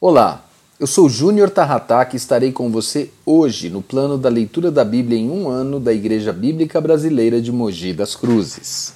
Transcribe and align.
Olá, 0.00 0.44
eu 0.78 0.86
sou 0.86 1.08
Júnior 1.08 1.50
Tarrataque 1.50 2.14
e 2.14 2.18
estarei 2.18 2.52
com 2.52 2.70
você 2.70 3.10
hoje 3.26 3.68
no 3.68 3.82
plano 3.82 4.16
da 4.16 4.28
leitura 4.28 4.70
da 4.70 4.84
Bíblia 4.84 5.18
em 5.18 5.28
um 5.28 5.48
ano 5.48 5.80
da 5.80 5.92
Igreja 5.92 6.32
Bíblica 6.32 6.80
Brasileira 6.80 7.42
de 7.42 7.50
Mogi 7.50 7.92
das 7.92 8.14
Cruzes. 8.14 8.94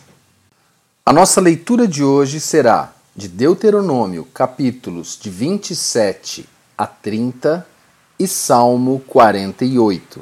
A 1.05 1.13
nossa 1.13 1.41
leitura 1.41 1.89
de 1.89 2.05
hoje 2.05 2.39
será 2.39 2.93
de 3.17 3.27
Deuteronômio, 3.27 4.29
capítulos 4.33 5.19
de 5.21 5.29
27 5.29 6.49
a 6.79 6.87
30 6.87 7.67
e 8.17 8.29
Salmo 8.29 9.03
48. 9.09 10.21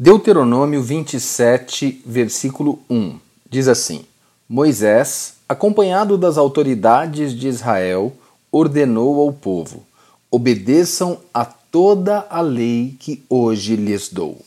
Deuteronômio 0.00 0.82
27, 0.82 2.02
versículo 2.06 2.78
1 2.88 3.18
diz 3.50 3.68
assim: 3.68 4.06
Moisés, 4.48 5.34
acompanhado 5.46 6.16
das 6.16 6.38
autoridades 6.38 7.34
de 7.34 7.46
Israel, 7.46 8.16
ordenou 8.56 9.20
ao 9.20 9.32
povo: 9.32 9.84
obedeçam 10.30 11.18
a 11.32 11.44
toda 11.44 12.26
a 12.30 12.40
lei 12.40 12.96
que 12.98 13.22
hoje 13.28 13.76
lhes 13.76 14.08
dou. 14.08 14.40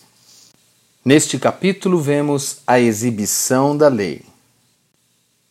Neste 1.05 1.37
capítulo 1.39 1.99
vemos 1.99 2.57
a 2.65 2.79
exibição 2.79 3.75
da 3.77 3.87
lei. 3.87 4.21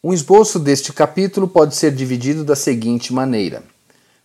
Um 0.03 0.13
esboço 0.13 0.59
deste 0.59 0.93
capítulo 0.93 1.49
pode 1.49 1.75
ser 1.75 1.93
dividido 1.93 2.45
da 2.45 2.55
seguinte 2.55 3.13
maneira: 3.13 3.63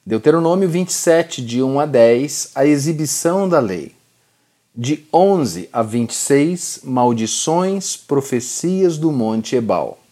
Deuteronômio 0.06 0.68
27, 0.68 1.44
de 1.44 1.64
1 1.64 1.80
a 1.80 1.86
10, 1.86 2.52
a 2.56 2.66
exibição 2.66 3.48
da 3.48 3.60
lei. 3.60 3.94
De 4.76 5.06
11 5.14 5.70
a 5.72 5.84
26, 5.84 6.80
maldições, 6.84 7.96
profecias 7.96 8.98
do 8.98 9.12
Monte 9.12 9.56
Ebal. 9.56 10.03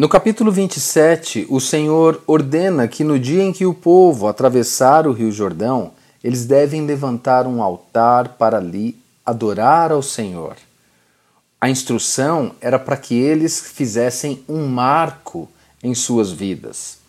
No 0.00 0.08
capítulo 0.08 0.50
27, 0.50 1.46
o 1.50 1.60
Senhor 1.60 2.22
ordena 2.26 2.88
que 2.88 3.04
no 3.04 3.18
dia 3.18 3.42
em 3.42 3.52
que 3.52 3.66
o 3.66 3.74
povo 3.74 4.28
atravessar 4.28 5.06
o 5.06 5.12
Rio 5.12 5.30
Jordão, 5.30 5.90
eles 6.24 6.46
devem 6.46 6.86
levantar 6.86 7.46
um 7.46 7.62
altar 7.62 8.38
para 8.38 8.56
ali 8.56 8.98
adorar 9.26 9.92
ao 9.92 10.00
Senhor. 10.00 10.56
A 11.60 11.68
instrução 11.68 12.52
era 12.62 12.78
para 12.78 12.96
que 12.96 13.14
eles 13.14 13.60
fizessem 13.60 14.42
um 14.48 14.66
marco 14.66 15.46
em 15.82 15.94
suas 15.94 16.32
vidas. 16.32 16.99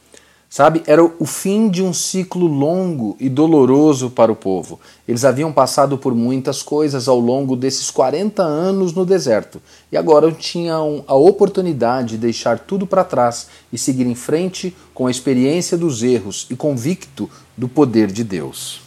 Sabe, 0.53 0.83
era 0.85 1.02
o 1.02 1.25
fim 1.25 1.69
de 1.69 1.81
um 1.81 1.94
ciclo 1.94 2.45
longo 2.45 3.16
e 3.21 3.30
doloroso 3.30 4.09
para 4.09 4.33
o 4.33 4.35
povo. 4.35 4.81
Eles 5.08 5.23
haviam 5.23 5.49
passado 5.49 5.97
por 5.97 6.13
muitas 6.13 6.61
coisas 6.61 7.08
ao 7.08 7.17
longo 7.21 7.55
desses 7.55 7.89
40 7.89 8.43
anos 8.43 8.91
no 8.91 9.05
deserto 9.05 9.61
e 9.89 9.95
agora 9.95 10.30
tinham 10.33 11.05
a 11.08 11.16
oportunidade 11.16 12.09
de 12.09 12.17
deixar 12.17 12.59
tudo 12.59 12.85
para 12.85 13.05
trás 13.05 13.47
e 13.71 13.77
seguir 13.77 14.05
em 14.05 14.13
frente 14.13 14.75
com 14.93 15.08
a 15.08 15.11
experiência 15.11 15.77
dos 15.77 16.03
erros 16.03 16.47
e 16.49 16.55
convicto 16.58 17.30
do 17.55 17.69
poder 17.69 18.11
de 18.11 18.25
Deus. 18.25 18.81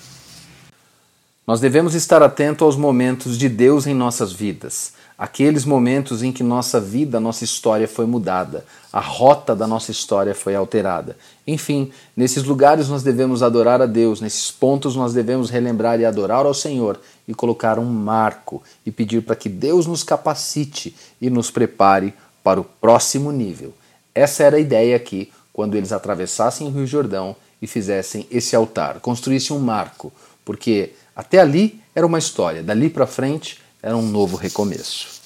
Nós 1.47 1.61
devemos 1.61 1.95
estar 1.95 2.23
atento 2.23 2.63
aos 2.63 2.77
momentos 2.77 3.39
de 3.39 3.49
Deus 3.49 3.87
em 3.87 3.95
nossas 3.95 4.35
vidas 4.35 4.93
aqueles 5.17 5.65
momentos 5.65 6.23
em 6.23 6.33
que 6.33 6.43
nossa 6.43 6.81
vida, 6.81 7.21
nossa 7.21 7.45
história 7.45 7.87
foi 7.87 8.07
mudada, 8.07 8.65
a 8.93 9.01
rota 9.01 9.55
da 9.55 9.67
nossa 9.67 9.91
história 9.91 10.35
foi 10.35 10.55
alterada. 10.55 11.17
Enfim, 11.47 11.91
nesses 12.17 12.43
lugares 12.43 12.89
nós 12.89 13.03
devemos 13.03 13.43
adorar 13.43 13.81
a 13.81 13.87
Deus, 13.87 14.21
nesses 14.21 14.51
pontos 14.51 14.97
nós 14.97 15.13
devemos 15.13 15.51
relembrar 15.51 16.01
e 16.01 16.05
adorar 16.05 16.47
ao 16.47 16.55
Senhor 16.55 17.01
e 17.27 17.35
colocar 17.35 17.79
um 17.79 17.85
marco 17.85 18.63
e 18.85 18.91
pedir 18.91 19.23
para 19.23 19.37
que 19.37 19.49
Deus 19.49 19.87
nos 19.87 20.03
capacite 20.03 20.95
e 21.21 21.31
nos 21.31 21.51
prepare 21.51 22.13
para 22.43 22.61
o 22.61 22.65
próximo 22.65 23.33
nível. 23.33 23.73
Essa 24.15 24.45
era 24.45 24.57
a 24.57 24.61
ideia 24.61 24.97
aqui 24.97 25.33
quando 25.53 25.77
eles 25.77 25.93
atravessassem 25.93 26.67
o 26.67 26.71
Rio 26.71 26.87
Jordão 26.87 27.37
e 27.63 27.67
fizessem 27.67 28.27
esse 28.31 28.55
altar, 28.55 29.01
construíssem 29.01 29.57
um 29.57 29.61
marco, 29.61 30.13
porque 30.45 30.93
até 31.17 31.39
ali 31.39 31.81
era 31.95 32.07
uma 32.07 32.19
história, 32.19 32.63
dali 32.63 32.91
para 32.91 33.07
frente 33.07 33.64
era 33.85 33.95
um 33.95 34.09
novo 34.09 34.39
recomeço. 34.39 35.21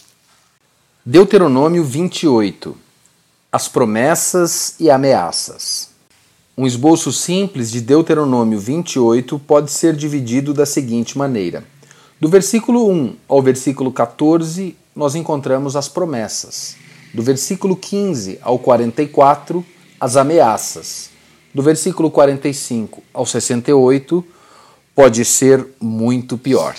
Deuteronômio 1.06 1.84
28 1.84 2.76
As 3.52 3.68
promessas 3.68 4.74
e 4.80 4.90
ameaças. 4.90 5.90
Um 6.56 6.66
esboço 6.66 7.12
simples 7.12 7.70
de 7.70 7.80
Deuteronômio 7.80 8.58
28 8.58 9.38
pode 9.38 9.70
ser 9.70 9.94
dividido 9.94 10.52
da 10.52 10.66
seguinte 10.66 11.16
maneira: 11.16 11.62
do 12.20 12.28
versículo 12.28 12.90
1 12.90 13.14
ao 13.28 13.40
versículo 13.40 13.92
14, 13.92 14.76
nós 14.94 15.14
encontramos 15.14 15.76
as 15.76 15.88
promessas. 15.88 16.74
Do 17.14 17.22
versículo 17.22 17.76
15 17.76 18.40
ao 18.42 18.58
44, 18.58 19.64
as 20.00 20.16
ameaças. 20.16 21.10
Do 21.54 21.62
versículo 21.62 22.10
45 22.10 23.04
ao 23.14 23.24
68, 23.24 24.24
pode 24.96 25.24
ser 25.24 25.64
muito 25.80 26.36
pior. 26.36 26.74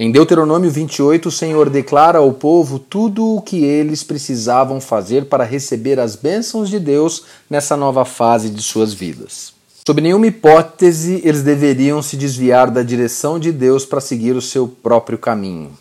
Em 0.00 0.12
Deuteronômio 0.12 0.70
28, 0.70 1.28
o 1.28 1.32
Senhor 1.32 1.68
declara 1.68 2.18
ao 2.18 2.32
povo 2.32 2.78
tudo 2.78 3.34
o 3.34 3.42
que 3.42 3.64
eles 3.64 4.04
precisavam 4.04 4.80
fazer 4.80 5.24
para 5.24 5.42
receber 5.42 5.98
as 5.98 6.14
bênçãos 6.14 6.70
de 6.70 6.78
Deus 6.78 7.24
nessa 7.50 7.76
nova 7.76 8.04
fase 8.04 8.48
de 8.48 8.62
suas 8.62 8.94
vidas. 8.94 9.52
Sob 9.84 10.00
nenhuma 10.00 10.28
hipótese, 10.28 11.20
eles 11.24 11.42
deveriam 11.42 12.00
se 12.00 12.16
desviar 12.16 12.70
da 12.70 12.84
direção 12.84 13.40
de 13.40 13.50
Deus 13.50 13.84
para 13.84 14.00
seguir 14.00 14.36
o 14.36 14.40
seu 14.40 14.68
próprio 14.68 15.18
caminho. 15.18 15.72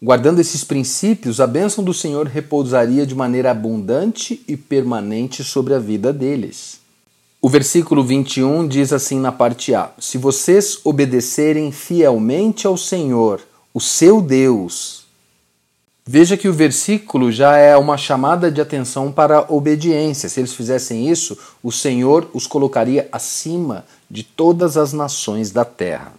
Guardando 0.00 0.38
esses 0.38 0.62
princípios, 0.62 1.40
a 1.40 1.46
bênção 1.48 1.82
do 1.82 1.92
Senhor 1.92 2.28
repousaria 2.28 3.04
de 3.04 3.16
maneira 3.16 3.50
abundante 3.50 4.44
e 4.46 4.56
permanente 4.56 5.42
sobre 5.42 5.74
a 5.74 5.80
vida 5.80 6.12
deles. 6.12 6.78
O 7.42 7.48
versículo 7.48 8.04
21 8.04 8.68
diz 8.68 8.92
assim 8.92 9.18
na 9.18 9.32
parte 9.32 9.74
A: 9.74 9.90
Se 9.98 10.18
vocês 10.18 10.78
obedecerem 10.84 11.72
fielmente 11.72 12.64
ao 12.66 12.76
Senhor, 12.76 13.40
o 13.76 13.80
seu 13.80 14.22
Deus. 14.22 15.04
Veja 16.02 16.34
que 16.34 16.48
o 16.48 16.52
versículo 16.54 17.30
já 17.30 17.58
é 17.58 17.76
uma 17.76 17.98
chamada 17.98 18.50
de 18.50 18.58
atenção 18.58 19.12
para 19.12 19.40
a 19.40 19.52
obediência. 19.52 20.30
Se 20.30 20.40
eles 20.40 20.54
fizessem 20.54 21.10
isso, 21.10 21.36
o 21.62 21.70
Senhor 21.70 22.26
os 22.32 22.46
colocaria 22.46 23.06
acima 23.12 23.84
de 24.10 24.22
todas 24.22 24.78
as 24.78 24.94
nações 24.94 25.50
da 25.50 25.62
terra. 25.62 26.14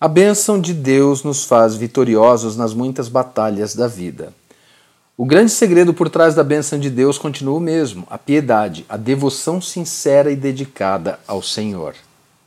A 0.00 0.06
bênção 0.06 0.60
de 0.60 0.72
Deus 0.72 1.24
nos 1.24 1.42
faz 1.42 1.74
vitoriosos 1.74 2.56
nas 2.56 2.72
muitas 2.72 3.08
batalhas 3.08 3.74
da 3.74 3.88
vida. 3.88 4.32
O 5.16 5.24
grande 5.24 5.50
segredo 5.50 5.92
por 5.92 6.08
trás 6.08 6.36
da 6.36 6.44
bênção 6.44 6.78
de 6.78 6.90
Deus 6.90 7.18
continua 7.18 7.56
o 7.56 7.60
mesmo: 7.60 8.06
a 8.08 8.16
piedade, 8.16 8.86
a 8.88 8.96
devoção 8.96 9.60
sincera 9.60 10.30
e 10.30 10.36
dedicada 10.36 11.18
ao 11.26 11.42
Senhor. 11.42 11.96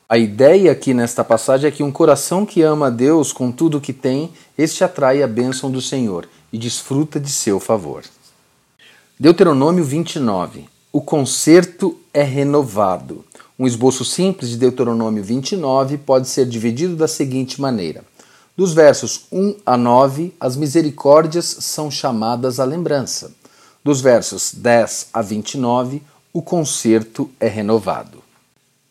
A 0.09 0.17
ideia 0.17 0.71
aqui 0.71 0.93
nesta 0.93 1.21
passagem 1.21 1.67
é 1.67 1.71
que 1.71 1.83
um 1.83 1.91
coração 1.91 2.45
que 2.45 2.61
ama 2.61 2.87
a 2.87 2.89
Deus 2.89 3.33
com 3.33 3.51
tudo 3.51 3.77
o 3.77 3.81
que 3.81 3.91
tem, 3.91 4.31
este 4.57 4.81
atrai 4.81 5.21
a 5.21 5.27
bênção 5.27 5.69
do 5.69 5.81
Senhor 5.81 6.29
e 6.51 6.57
desfruta 6.57 7.19
de 7.19 7.29
seu 7.29 7.59
favor. 7.59 8.05
Deuteronômio 9.19 9.83
29. 9.83 10.69
O 10.93 11.01
conserto 11.01 11.97
é 12.13 12.23
renovado. 12.23 13.25
Um 13.59 13.67
esboço 13.67 14.05
simples 14.05 14.51
de 14.51 14.55
Deuteronômio 14.55 15.21
29 15.21 15.97
pode 15.97 16.29
ser 16.29 16.45
dividido 16.45 16.95
da 16.95 17.09
seguinte 17.09 17.59
maneira: 17.59 18.01
dos 18.55 18.71
versos 18.73 19.25
1 19.29 19.57
a 19.65 19.75
9, 19.75 20.33
as 20.39 20.55
misericórdias 20.55 21.57
são 21.59 21.91
chamadas 21.91 22.61
à 22.61 22.63
lembrança. 22.63 23.33
Dos 23.83 23.99
versos 23.99 24.53
10 24.53 25.09
a 25.11 25.21
29, 25.21 26.01
o 26.31 26.41
conserto 26.41 27.29
é 27.41 27.49
renovado. 27.49 28.26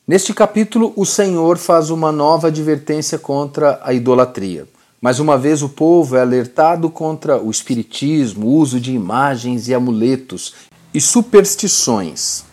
Neste 0.09 0.33
capítulo, 0.33 0.93
o 0.94 1.05
Senhor 1.05 1.59
faz 1.59 1.91
uma 1.91 2.12
nova 2.12 2.47
advertência 2.47 3.19
contra 3.19 3.81
a 3.83 3.93
idolatria. 3.93 4.69
Mais 5.03 5.19
uma 5.19 5.37
vez, 5.37 5.62
o 5.62 5.69
povo 5.69 6.15
é 6.15 6.21
alertado 6.21 6.89
contra 6.89 7.43
o 7.43 7.50
espiritismo, 7.50 8.47
o 8.47 8.50
uso 8.50 8.78
de 8.78 8.95
imagens 8.95 9.66
e 9.66 9.75
amuletos 9.75 10.55
e 10.95 11.00
superstições. 11.00 12.45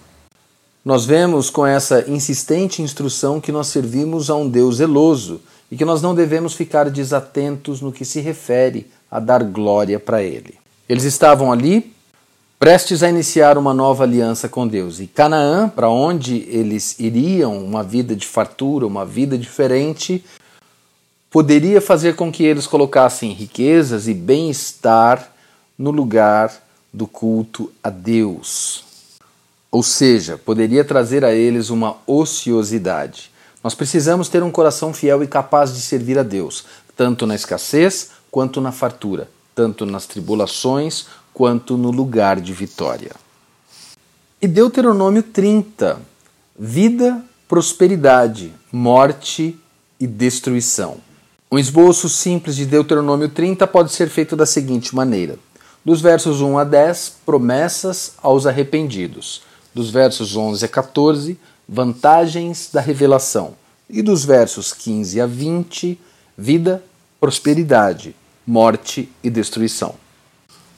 Nós 0.84 1.06
vemos 1.06 1.52
com 1.52 1.64
essa 1.64 2.10
insistente 2.10 2.82
instrução 2.82 3.40
que 3.40 3.52
nós 3.52 3.68
servimos 3.68 4.32
a 4.32 4.36
um 4.36 4.50
Deus 4.50 4.78
zeloso 4.78 5.40
e 5.70 5.78
que 5.78 5.86
nós 5.86 6.02
não 6.02 6.16
devemos 6.16 6.56
ficar 6.56 6.90
desatentos 6.90 7.82
no 7.82 7.92
que 7.92 8.04
se 8.04 8.20
refere 8.20 8.88
a 9.12 9.20
dar 9.20 9.44
glória 9.44 10.00
para 10.00 10.24
Ele. 10.24 10.56
Eles 10.90 11.04
estavam 11.04 11.52
ali 11.52 11.94
prestes 12.64 13.04
a 13.04 13.10
iniciar 13.10 13.58
uma 13.58 13.74
nova 13.74 14.06
aliança 14.06 14.48
com 14.48 14.66
Deus. 14.66 15.02
E 15.02 15.06
Canaã, 15.06 15.68
para 15.68 15.90
onde 15.90 16.48
eles 16.48 16.98
iriam, 16.98 17.58
uma 17.58 17.84
vida 17.84 18.16
de 18.16 18.26
fartura, 18.26 18.88
uma 18.88 19.06
vida 19.06 19.38
diferente, 19.38 20.24
poderia 21.30 21.82
fazer 21.82 22.16
com 22.16 22.32
que 22.32 22.42
eles 22.42 22.66
colocassem 22.66 23.34
riquezas 23.34 24.08
e 24.08 24.14
bem-estar 24.14 25.30
no 25.78 25.92
lugar 25.92 26.54
do 26.94 27.06
culto 27.06 27.70
a 27.84 27.90
Deus. 27.90 28.86
Ou 29.70 29.84
seja, 29.84 30.38
poderia 30.38 30.86
trazer 30.86 31.26
a 31.26 31.34
eles 31.34 31.70
uma 31.70 31.98
ociosidade. 32.08 33.30
Nós 33.62 33.76
precisamos 33.76 34.30
ter 34.30 34.42
um 34.42 34.50
coração 34.50 34.94
fiel 34.94 35.22
e 35.22 35.28
capaz 35.28 35.74
de 35.76 35.82
servir 35.82 36.18
a 36.18 36.24
Deus, 36.24 36.64
tanto 36.96 37.28
na 37.28 37.36
escassez 37.36 38.12
quanto 38.32 38.62
na 38.62 38.72
fartura, 38.72 39.28
tanto 39.56 39.86
nas 39.86 40.06
tribulações 40.06 41.06
quanto 41.34 41.78
no 41.78 41.92
lugar 41.92 42.40
de 42.40 42.54
vitória. 42.54 43.12
E 44.42 44.48
Deuteronômio 44.48 45.24
30, 45.24 46.00
vida 46.58 47.24
prosperidade, 47.54 48.52
morte 48.72 49.56
e 50.00 50.08
destruição. 50.08 50.98
Um 51.52 51.60
esboço 51.60 52.10
simples 52.10 52.56
de 52.56 52.66
Deuteronômio 52.66 53.30
30 53.30 53.68
pode 53.68 53.92
ser 53.94 54.10
feito 54.10 54.36
da 54.36 54.44
seguinte 54.44 54.96
maneira: 54.96 55.38
dos 55.86 56.02
versos 56.02 56.42
1 56.42 56.58
a 56.58 56.64
10, 56.64 57.18
promessas 57.24 58.14
aos 58.24 58.48
arrependidos. 58.48 59.44
Dos 59.72 59.92
versos 59.92 60.36
11 60.36 60.66
a 60.66 60.68
14, 60.68 61.38
vantagens 61.70 62.70
da 62.74 62.82
revelação. 62.82 63.54
E 63.88 64.02
dos 64.02 64.26
versos 64.26 64.74
15 64.74 65.22
a 65.22 65.28
20, 65.28 66.00
vida, 66.36 66.84
prosperidade, 67.20 68.16
morte 68.46 69.10
e 69.24 69.30
destruição. 69.30 69.96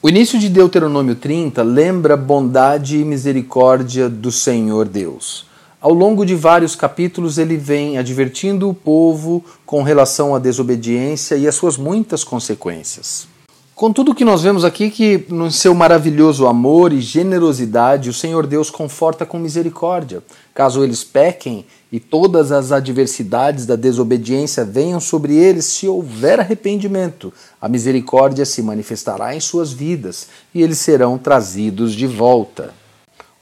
O 0.01 0.09
início 0.09 0.37
de 0.37 0.49
Deuteronômio 0.49 1.15
30 1.15 1.63
lembra 1.63 2.15
bondade 2.15 2.97
e 2.97 3.03
misericórdia 3.03 4.07
do 4.07 4.31
Senhor 4.31 4.87
Deus. 4.87 5.47
Ao 5.81 5.93
longo 5.93 6.25
de 6.25 6.35
vários 6.35 6.75
capítulos, 6.75 7.37
ele 7.37 7.57
vem 7.57 7.97
advertindo 7.97 8.69
o 8.69 8.73
povo 8.73 9.43
com 9.65 9.83
relação 9.83 10.35
à 10.35 10.39
desobediência 10.39 11.35
e 11.35 11.47
às 11.47 11.55
suas 11.55 11.77
muitas 11.77 12.23
consequências. 12.23 13.27
Contudo, 13.75 14.11
o 14.11 14.15
que 14.15 14.23
nós 14.23 14.41
vemos 14.41 14.63
aqui 14.63 14.89
que, 14.89 15.25
no 15.27 15.51
seu 15.51 15.75
maravilhoso 15.75 16.47
amor 16.47 16.93
e 16.93 17.01
generosidade, 17.01 18.09
o 18.09 18.13
Senhor 18.13 18.47
Deus 18.47 18.69
conforta 18.69 19.25
com 19.25 19.37
misericórdia. 19.37 20.23
Caso 20.53 20.81
eles 20.81 21.03
pequem 21.03 21.65
e 21.91 21.99
todas 21.99 22.53
as 22.53 22.71
adversidades 22.71 23.65
da 23.65 23.75
desobediência 23.75 24.63
venham 24.63 25.01
sobre 25.01 25.35
eles, 25.35 25.65
se 25.65 25.89
houver 25.89 26.39
arrependimento, 26.39 27.33
a 27.61 27.67
misericórdia 27.67 28.45
se 28.45 28.61
manifestará 28.61 29.35
em 29.35 29.41
suas 29.41 29.73
vidas 29.73 30.29
e 30.53 30.63
eles 30.63 30.77
serão 30.77 31.17
trazidos 31.17 31.93
de 31.93 32.07
volta. 32.07 32.73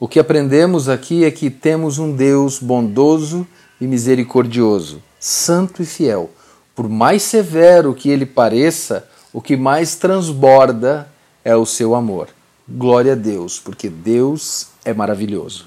O 0.00 0.08
que 0.08 0.18
aprendemos 0.18 0.88
aqui 0.88 1.24
é 1.24 1.30
que 1.30 1.48
temos 1.48 2.00
um 2.00 2.10
Deus 2.10 2.58
bondoso 2.58 3.46
e 3.80 3.86
misericordioso, 3.86 5.00
santo 5.20 5.80
e 5.80 5.86
fiel. 5.86 6.28
Por 6.74 6.88
mais 6.88 7.22
severo 7.22 7.94
que 7.94 8.10
ele 8.10 8.26
pareça, 8.26 9.06
o 9.34 9.42
que 9.42 9.56
mais 9.56 9.96
transborda 9.96 11.08
é 11.44 11.56
o 11.56 11.66
seu 11.66 11.96
amor. 11.96 12.28
Glória 12.68 13.14
a 13.14 13.16
Deus, 13.16 13.58
porque 13.58 13.88
Deus 13.90 14.68
é 14.84 14.94
maravilhoso. 14.94 15.66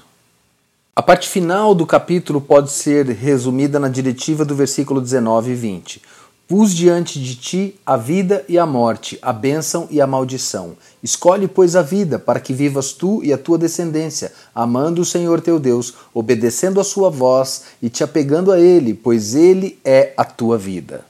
A 0.96 1.02
parte 1.02 1.28
final 1.28 1.74
do 1.74 1.86
capítulo 1.86 2.40
pode 2.40 2.70
ser 2.70 3.06
resumida 3.06 3.78
na 3.78 3.90
diretiva 3.90 4.42
do 4.42 4.54
versículo 4.54 5.02
19 5.02 5.50
e 5.50 5.54
20. 5.54 6.02
Pus 6.48 6.74
diante 6.74 7.22
de 7.22 7.36
ti 7.36 7.78
a 7.84 7.98
vida 7.98 8.42
e 8.48 8.58
a 8.58 8.64
morte, 8.64 9.18
a 9.20 9.34
bênção 9.34 9.86
e 9.90 10.00
a 10.00 10.06
maldição. 10.06 10.74
Escolhe, 11.02 11.46
pois, 11.46 11.76
a 11.76 11.82
vida, 11.82 12.18
para 12.18 12.40
que 12.40 12.54
vivas 12.54 12.92
tu 12.92 13.22
e 13.22 13.34
a 13.34 13.38
tua 13.38 13.58
descendência, 13.58 14.32
amando 14.54 15.02
o 15.02 15.04
Senhor 15.04 15.42
teu 15.42 15.60
Deus, 15.60 15.92
obedecendo 16.14 16.80
a 16.80 16.84
sua 16.84 17.10
voz 17.10 17.64
e 17.82 17.90
te 17.90 18.02
apegando 18.02 18.50
a 18.50 18.58
Ele, 18.58 18.94
pois 18.94 19.34
Ele 19.34 19.78
é 19.84 20.14
a 20.16 20.24
tua 20.24 20.56
vida. 20.56 21.04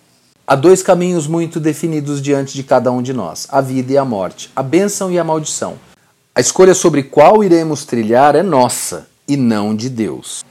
Há 0.50 0.56
dois 0.56 0.82
caminhos 0.82 1.26
muito 1.26 1.60
definidos 1.60 2.22
diante 2.22 2.54
de 2.54 2.62
cada 2.62 2.90
um 2.90 3.02
de 3.02 3.12
nós: 3.12 3.46
a 3.50 3.60
vida 3.60 3.92
e 3.92 3.98
a 3.98 4.04
morte, 4.04 4.50
a 4.56 4.62
bênção 4.62 5.12
e 5.12 5.18
a 5.18 5.22
maldição. 5.22 5.76
A 6.34 6.40
escolha 6.40 6.72
sobre 6.72 7.02
qual 7.02 7.44
iremos 7.44 7.84
trilhar 7.84 8.34
é 8.34 8.42
nossa 8.42 9.06
e 9.28 9.36
não 9.36 9.76
de 9.76 9.90
Deus. 9.90 10.42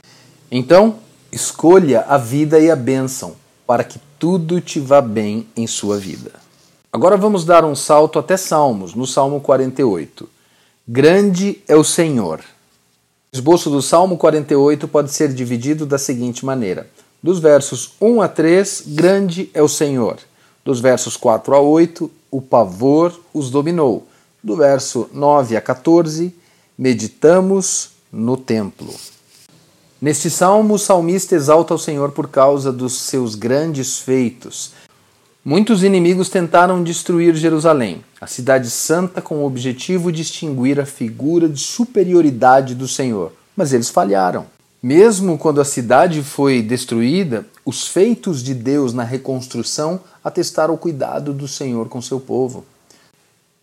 Então, 0.52 1.00
escolha 1.32 2.02
a 2.02 2.16
vida 2.16 2.60
e 2.60 2.70
a 2.70 2.76
bênção 2.76 3.34
para 3.66 3.82
que 3.82 3.98
tudo 4.20 4.60
te 4.60 4.78
vá 4.78 5.00
bem 5.00 5.48
em 5.56 5.66
sua 5.66 5.98
vida. 5.98 6.30
Agora 6.92 7.16
vamos 7.16 7.44
dar 7.44 7.64
um 7.64 7.74
salto 7.74 8.20
até 8.20 8.36
Salmos, 8.36 8.94
no 8.94 9.04
Salmo 9.04 9.40
48. 9.40 10.28
Grande 10.86 11.60
é 11.66 11.74
o 11.74 11.82
Senhor. 11.82 12.38
O 12.38 12.44
esboço 13.36 13.68
do 13.68 13.82
Salmo 13.82 14.16
48 14.16 14.86
pode 14.86 15.12
ser 15.12 15.34
dividido 15.34 15.84
da 15.84 15.98
seguinte 15.98 16.46
maneira: 16.46 16.88
dos 17.22 17.40
versos 17.40 17.92
1 18.00 18.22
a 18.22 18.28
3, 18.28 18.84
grande 18.86 19.50
é 19.52 19.62
o 19.62 19.68
Senhor. 19.68 20.18
Dos 20.64 20.80
versos 20.80 21.16
4 21.16 21.54
a 21.54 21.60
8, 21.60 22.10
o 22.30 22.40
pavor 22.40 23.18
os 23.32 23.50
dominou. 23.50 24.06
Do 24.42 24.56
verso 24.56 25.08
9 25.12 25.56
a 25.56 25.60
14, 25.60 26.34
meditamos 26.78 27.90
no 28.12 28.36
templo. 28.36 28.94
Neste 30.00 30.30
salmo, 30.30 30.74
o 30.74 30.78
salmista 30.78 31.34
exalta 31.34 31.74
o 31.74 31.78
Senhor 31.78 32.12
por 32.12 32.28
causa 32.28 32.70
dos 32.70 33.00
seus 33.00 33.34
grandes 33.34 33.98
feitos. 33.98 34.72
Muitos 35.44 35.82
inimigos 35.82 36.28
tentaram 36.28 36.84
destruir 36.84 37.34
Jerusalém, 37.34 38.04
a 38.20 38.26
cidade 38.26 38.70
santa, 38.70 39.20
com 39.20 39.38
o 39.38 39.46
objetivo 39.46 40.12
de 40.12 40.22
extinguir 40.22 40.78
a 40.78 40.86
figura 40.86 41.48
de 41.48 41.58
superioridade 41.58 42.74
do 42.74 42.86
Senhor, 42.86 43.32
mas 43.56 43.72
eles 43.72 43.88
falharam. 43.88 44.46
Mesmo 44.82 45.36
quando 45.36 45.60
a 45.60 45.64
cidade 45.64 46.22
foi 46.22 46.62
destruída, 46.62 47.44
os 47.64 47.86
feitos 47.86 48.42
de 48.42 48.54
Deus 48.54 48.92
na 48.92 49.02
reconstrução 49.02 50.00
atestaram 50.22 50.74
o 50.74 50.78
cuidado 50.78 51.32
do 51.32 51.48
Senhor 51.48 51.88
com 51.88 52.00
seu 52.00 52.20
povo. 52.20 52.64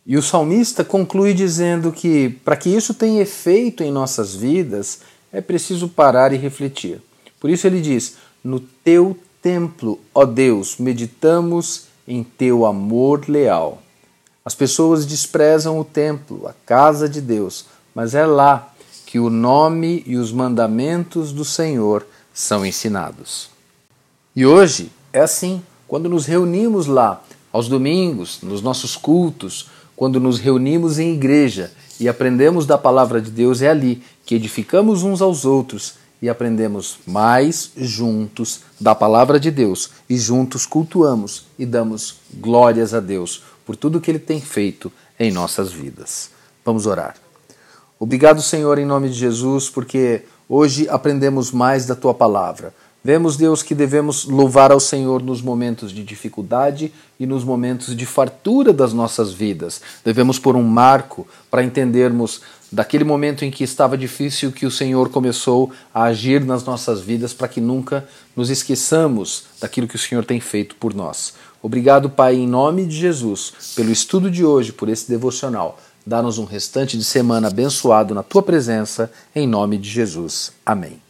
E 0.06 0.18
o 0.18 0.22
salmista 0.22 0.84
conclui 0.84 1.34
dizendo 1.34 1.92
que, 1.92 2.30
para 2.44 2.58
que 2.58 2.70
isso 2.70 2.94
tenha 2.94 3.22
efeito 3.22 3.82
em 3.82 3.92
nossas 3.92 4.36
vidas, 4.36 5.00
é 5.32 5.42
preciso 5.42 5.88
parar 5.88 6.34
e 6.34 6.38
refletir. 6.38 7.02
Por 7.40 7.50
isso 7.50 7.66
ele 7.66 7.82
diz: 7.82 8.18
No 8.44 8.60
teu 8.60 9.18
templo, 9.42 10.00
ó 10.14 10.26
Deus, 10.26 10.78
meditamos 10.78 11.88
em 12.08 12.24
teu 12.24 12.66
amor 12.66 13.28
leal. 13.28 13.82
As 14.44 14.54
pessoas 14.54 15.06
desprezam 15.06 15.80
o 15.80 15.84
templo, 15.84 16.46
a 16.48 16.54
casa 16.66 17.10
de 17.10 17.20
Deus, 17.20 17.66
mas 17.96 18.14
é 18.14 18.26
lá 18.26 18.75
que 19.06 19.20
o 19.20 19.30
nome 19.30 20.04
e 20.06 20.18
os 20.18 20.32
mandamentos 20.32 21.32
do 21.32 21.46
Senhor 21.46 22.06
são 22.34 22.66
ensinados. 22.66 23.50
E 24.36 24.46
hoje 24.46 24.92
é 25.14 25.22
assim, 25.22 25.62
quando 25.88 26.10
nos 26.10 26.26
reunimos 26.26 26.88
lá, 26.88 27.24
aos 27.54 27.70
domingos, 27.70 28.40
nos 28.42 28.62
nossos 28.62 28.98
cultos, 28.98 29.70
quando 29.96 30.20
nos 30.20 30.40
reunimos 30.40 31.00
em 31.00 31.14
igreja 31.14 31.72
e 31.98 32.10
aprendemos 32.10 32.66
da 32.66 32.78
palavra 32.78 33.22
de 33.22 33.32
Deus, 33.32 33.62
é 33.62 33.70
ali 33.70 34.04
que 34.26 34.36
edificamos 34.36 35.04
uns 35.04 35.22
aos 35.22 35.46
outros 35.46 35.94
e 36.22 36.28
aprendemos 36.28 36.98
mais 37.08 37.72
juntos 37.78 38.62
da 38.78 38.94
palavra 38.94 39.40
de 39.40 39.52
Deus 39.52 39.92
e 40.10 40.18
juntos 40.18 40.66
cultuamos 40.66 41.46
e 41.58 41.66
damos 41.66 42.18
glórias 42.34 42.94
a 42.94 43.00
Deus 43.00 43.44
por 43.66 43.78
tudo 43.78 44.02
que 44.02 44.12
Ele 44.12 44.20
tem 44.20 44.42
feito 44.42 44.92
em 45.18 45.32
nossas 45.32 45.72
vidas. 45.72 46.32
Vamos 46.66 46.86
orar. 46.86 47.25
Obrigado, 48.00 48.42
Senhor, 48.42 48.78
em 48.78 48.86
nome 48.86 49.08
de 49.08 49.16
Jesus, 49.16 49.70
porque 49.70 50.24
hoje 50.50 50.88
aprendemos 50.90 51.52
mais 51.52 51.86
da 51.86 51.96
tua 51.96 52.14
palavra. 52.14 52.74
Vemos, 53.02 53.38
Deus, 53.38 53.62
que 53.62 53.76
devemos 53.76 54.26
louvar 54.26 54.72
ao 54.72 54.80
Senhor 54.80 55.22
nos 55.22 55.42
momentos 55.42 55.92
de 55.92 56.04
dificuldade 56.04 56.92
e 57.20 57.26
nos 57.26 57.44
momentos 57.44 57.96
de 57.96 58.06
fartura 58.06 58.74
das 58.74 58.92
nossas 58.94 59.32
vidas. 59.32 59.80
Devemos 60.04 60.40
pôr 60.40 60.56
um 60.56 60.64
marco 60.64 61.26
para 61.52 61.64
entendermos 61.64 62.42
daquele 62.72 63.04
momento 63.04 63.46
em 63.46 63.52
que 63.52 63.64
estava 63.64 63.98
difícil 63.98 64.52
que 64.52 64.66
o 64.66 64.72
Senhor 64.72 65.10
começou 65.10 65.72
a 65.94 66.06
agir 66.06 66.44
nas 66.44 66.66
nossas 66.66 67.00
vidas 67.00 67.32
para 67.32 67.48
que 67.48 67.62
nunca 67.62 68.10
nos 68.36 68.50
esqueçamos 68.50 69.46
daquilo 69.62 69.88
que 69.88 69.96
o 69.96 70.00
Senhor 70.00 70.26
tem 70.26 70.40
feito 70.40 70.76
por 70.76 70.94
nós. 70.94 71.36
Obrigado, 71.62 72.10
Pai, 72.10 72.36
em 72.36 72.48
nome 72.48 72.86
de 72.86 72.98
Jesus, 72.98 73.54
pelo 73.76 73.92
estudo 73.92 74.30
de 74.30 74.44
hoje, 74.44 74.74
por 74.74 74.90
esse 74.90 75.08
devocional. 75.08 75.80
Dá-nos 76.06 76.38
um 76.38 76.46
restante 76.46 76.98
de 76.98 77.04
semana 77.04 77.48
abençoado 77.48 78.14
na 78.14 78.22
tua 78.22 78.44
presença, 78.44 79.12
em 79.36 79.48
nome 79.48 79.78
de 79.78 79.90
Jesus. 79.90 80.54
Amém. 80.64 81.05